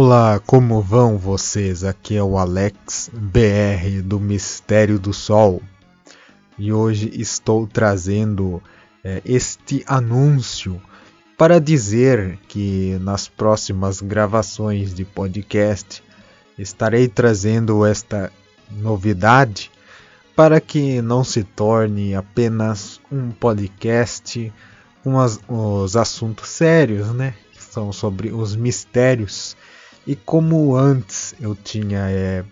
[0.00, 1.82] Olá, como vão vocês?
[1.82, 5.60] Aqui é o Alex BR do Mistério do Sol
[6.56, 8.62] e hoje estou trazendo
[9.02, 10.80] é, este anúncio
[11.36, 16.00] para dizer que nas próximas gravações de podcast
[16.56, 18.32] estarei trazendo esta
[18.70, 19.68] novidade
[20.36, 24.52] para que não se torne apenas um podcast
[25.02, 27.34] com as, os assuntos sérios, né?
[27.52, 29.56] Que são sobre os mistérios
[30.08, 32.42] e como antes eu tinha é,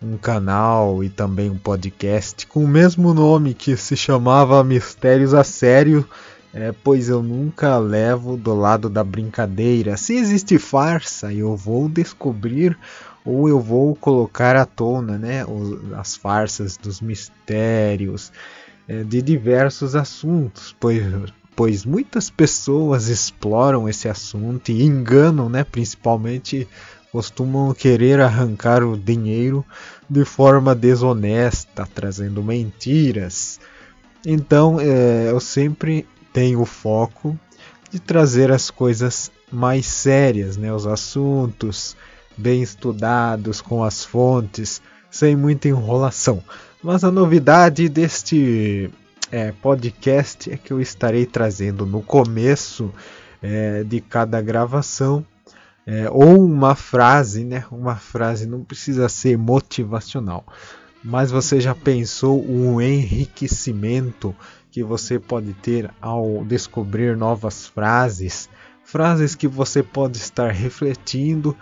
[0.00, 5.42] um canal e também um podcast com o mesmo nome que se chamava Mistérios a
[5.42, 6.08] Sério,
[6.54, 9.96] é, pois eu nunca levo do lado da brincadeira.
[9.96, 12.78] Se existe farsa, eu vou descobrir
[13.24, 15.44] ou eu vou colocar à tona né,
[15.98, 18.30] as farsas dos mistérios
[18.86, 21.02] é, de diversos assuntos, pois,
[21.56, 26.68] pois muitas pessoas exploram esse assunto e enganam, né, principalmente
[27.12, 29.64] costumam querer arrancar o dinheiro
[30.08, 33.60] de forma desonesta, trazendo mentiras.
[34.24, 37.38] Então é, eu sempre tenho o foco
[37.90, 41.96] de trazer as coisas mais sérias, né, os assuntos
[42.36, 46.42] bem estudados, com as fontes, sem muita enrolação.
[46.82, 48.90] Mas a novidade deste
[49.30, 52.92] é, podcast é que eu estarei trazendo no começo
[53.42, 55.24] é, de cada gravação
[55.86, 57.64] é, ou uma frase, né?
[57.70, 60.44] Uma frase não precisa ser motivacional,
[61.02, 64.34] mas você já pensou o enriquecimento
[64.70, 68.48] que você pode ter ao descobrir novas frases,
[68.84, 71.56] frases que você pode estar refletindo,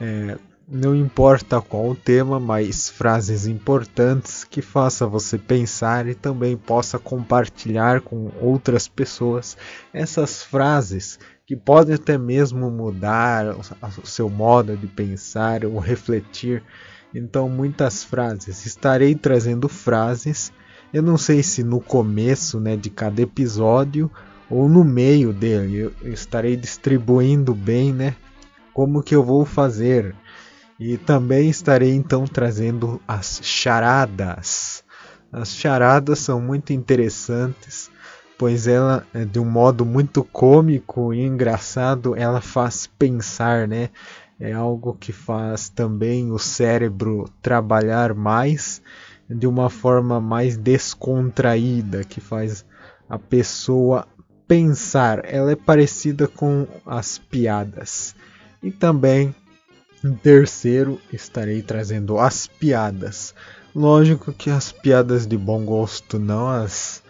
[0.00, 0.36] é,
[0.70, 6.98] não importa qual o tema, mas frases importantes que faça você pensar e também possa
[6.98, 9.56] compartilhar com outras pessoas
[9.94, 16.62] essas frases que podem até mesmo mudar o seu modo de pensar ou refletir.
[17.14, 18.66] Então, muitas frases.
[18.66, 20.52] Estarei trazendo frases.
[20.92, 24.10] Eu não sei se no começo né, de cada episódio
[24.50, 25.90] ou no meio dele.
[26.02, 28.14] Eu estarei distribuindo bem, né?
[28.74, 30.14] Como que eu vou fazer.
[30.78, 34.84] E também estarei então trazendo as charadas.
[35.32, 37.90] As charadas são muito interessantes
[38.38, 43.90] pois ela, é, de um modo muito cômico e engraçado, ela faz pensar, né?
[44.38, 48.80] É algo que faz também o cérebro trabalhar mais
[49.28, 52.64] de uma forma mais descontraída, que faz
[53.10, 54.06] a pessoa
[54.46, 55.22] pensar.
[55.24, 58.14] Ela é parecida com as piadas.
[58.62, 59.34] E também,
[60.04, 63.34] em terceiro, estarei trazendo as piadas.
[63.74, 67.02] Lógico que as piadas de bom gosto, não as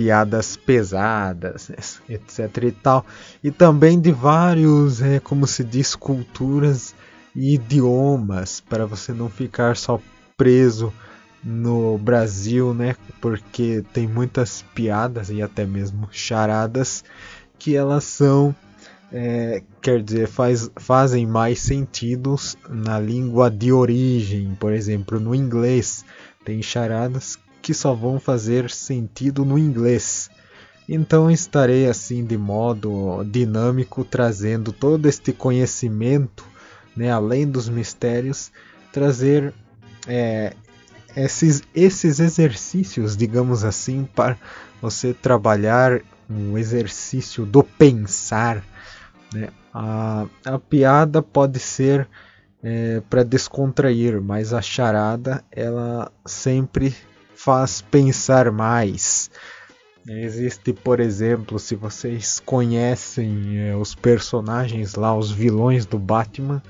[0.00, 1.70] piadas pesadas,
[2.08, 3.04] etc e tal,
[3.44, 6.94] e também de vários, é, como se diz, culturas
[7.36, 10.00] e idiomas, para você não ficar só
[10.38, 10.90] preso
[11.44, 12.96] no Brasil, né?
[13.20, 17.04] Porque tem muitas piadas e até mesmo charadas
[17.58, 18.56] que elas são,
[19.12, 26.06] é, quer dizer, faz, fazem mais sentidos na língua de origem, por exemplo, no inglês
[26.42, 30.30] tem charadas que só vão fazer sentido no inglês.
[30.88, 36.44] Então estarei assim de modo dinâmico trazendo todo este conhecimento,
[36.96, 38.50] né, além dos mistérios,
[38.92, 39.54] trazer
[40.06, 40.54] é,
[41.16, 44.36] esses, esses exercícios, digamos assim, para
[44.82, 48.64] você trabalhar um exercício do pensar.
[49.32, 49.48] Né?
[49.72, 52.08] A, a piada pode ser
[52.62, 56.94] é, para descontrair, mas a charada ela sempre
[57.42, 59.30] faz pensar mais.
[60.06, 66.62] Existe, por exemplo, se vocês conhecem é, os personagens lá, os vilões do Batman,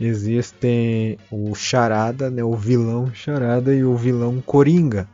[0.00, 5.06] existem o Charada, né, o vilão Charada e o vilão Coringa.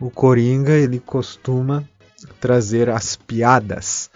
[0.00, 1.84] O Coringa ele costuma
[2.40, 4.10] trazer as piadas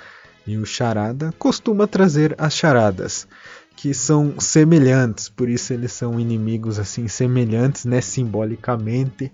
[0.46, 3.28] e o Charada costuma trazer as charadas,
[3.76, 9.30] que são semelhantes, por isso eles são inimigos assim semelhantes, né, simbolicamente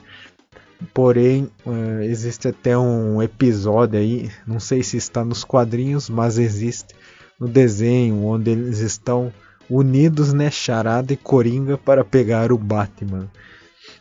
[0.94, 6.94] Porém, uh, existe até um episódio aí, não sei se está nos quadrinhos, mas existe
[7.38, 9.32] no desenho onde eles estão
[9.68, 13.28] unidos, né, Charada e Coringa para pegar o Batman.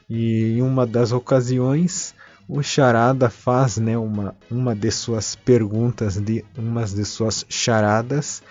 [0.10, 2.16] E em uma das ocasiões,
[2.48, 8.42] o Charada faz, né, uma, uma de suas perguntas, de umas de suas charadas,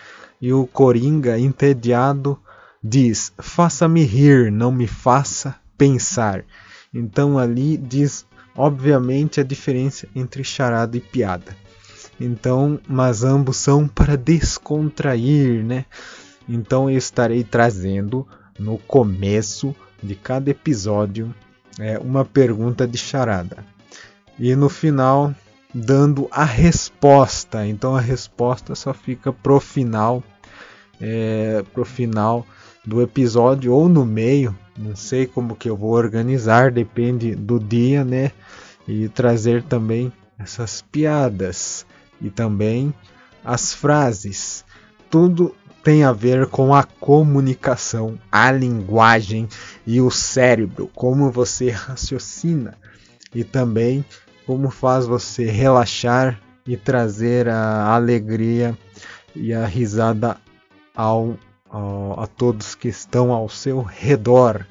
[0.41, 2.39] e o Coringa, entediado,
[2.83, 6.45] diz: "Faça-me rir, não me faça pensar".
[6.97, 8.27] Então ali diz
[8.57, 11.57] obviamente a diferença entre charada e piada.
[12.19, 15.85] Então, mas ambos são para descontrair, né?
[16.49, 18.27] Então eu estarei trazendo
[18.59, 21.35] no começo de cada episódio
[21.79, 23.59] é, uma pergunta de charada.
[24.39, 25.35] E no final
[25.75, 27.67] dando a resposta.
[27.67, 30.23] Então a resposta só fica pro final,
[30.99, 32.47] é, pro final
[32.85, 34.57] do episódio ou no meio.
[34.77, 38.33] Não sei como que eu vou organizar, depende do dia, né?
[38.87, 41.87] E trazer também essas piadas
[42.21, 42.95] e também
[43.45, 44.65] as frases.
[45.11, 49.49] Tudo tem a ver com a comunicação, a linguagem
[49.87, 52.77] e o cérebro, como você raciocina
[53.35, 54.05] e também
[54.45, 58.77] como faz você relaxar e trazer a alegria
[59.35, 60.37] e a risada
[60.95, 61.37] ao,
[61.71, 64.67] ao, a todos que estão ao seu redor.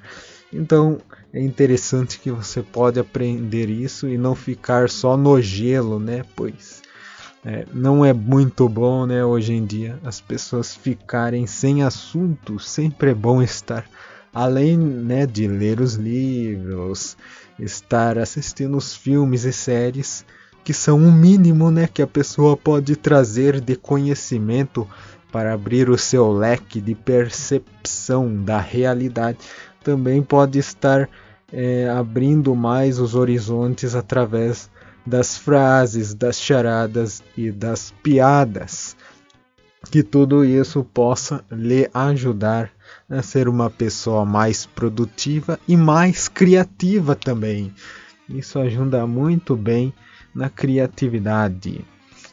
[0.52, 1.00] Então
[1.34, 6.24] é interessante que você pode aprender isso e não ficar só no gelo, né?
[6.36, 6.82] Pois
[7.46, 12.60] é, não é muito bom, né, hoje em dia, as pessoas ficarem sem assunto.
[12.60, 13.86] Sempre é bom estar,
[14.34, 17.16] além né, de ler os livros,
[17.60, 20.26] estar assistindo os filmes e séries,
[20.64, 24.88] que são o mínimo né, que a pessoa pode trazer de conhecimento
[25.36, 29.38] para abrir o seu leque de percepção da realidade.
[29.84, 31.10] Também pode estar
[31.52, 34.72] é, abrindo mais os horizontes através
[35.06, 38.96] das frases, das charadas e das piadas.
[39.92, 42.72] Que tudo isso possa lhe ajudar
[43.10, 47.74] a ser uma pessoa mais produtiva e mais criativa também.
[48.30, 49.94] Isso ajuda muito bem
[50.34, 51.84] na criatividade.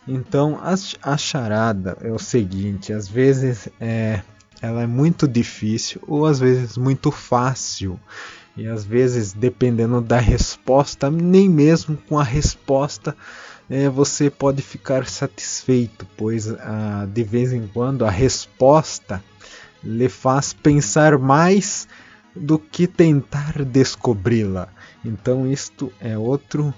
[0.06, 0.74] Então, a,
[1.12, 4.22] a charada é o seguinte: às vezes é,
[4.60, 7.98] ela é muito difícil ou às vezes muito fácil.
[8.56, 13.16] E às vezes, dependendo da resposta, nem mesmo com a resposta
[13.70, 19.24] é, você pode ficar satisfeito, pois ah, de vez em quando a resposta
[19.82, 21.88] lhe faz pensar mais
[22.36, 24.68] do que tentar descobri-la.
[25.02, 26.74] Então isto é outro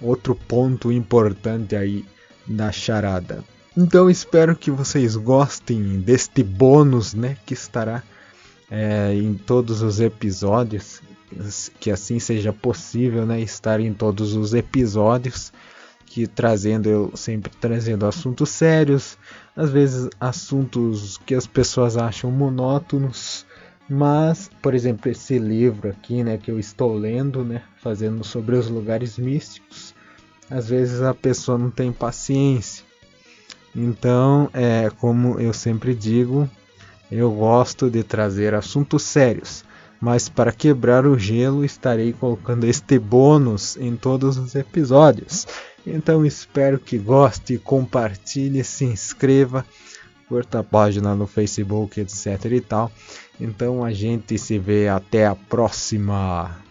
[0.00, 2.04] outro ponto importante aí
[2.46, 3.44] da charada.
[3.76, 8.02] Então espero que vocês gostem deste bônus, né, que estará
[8.70, 11.02] é, em todos os episódios
[11.80, 15.52] que assim seja possível, né, estar em todos os episódios,
[16.04, 19.18] que trazendo eu sempre trazendo assuntos sérios,
[19.54, 23.44] às vezes assuntos que as pessoas acham monótonos,
[23.88, 28.68] mas, por exemplo, esse livro aqui, né, que eu estou lendo, né, fazendo sobre os
[28.68, 29.94] lugares místicos,
[30.50, 32.84] às vezes a pessoa não tem paciência.
[33.74, 36.48] Então, é como eu sempre digo,
[37.10, 39.64] eu gosto de trazer assuntos sérios
[40.00, 45.46] mas para quebrar o gelo estarei colocando este bônus em todos os episódios.
[45.86, 49.64] Então espero que goste, compartilhe, se inscreva,
[50.28, 52.90] curta a página no Facebook, etc e tal.
[53.40, 56.65] Então a gente se vê até a próxima.